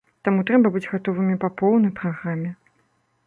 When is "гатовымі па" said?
0.93-1.49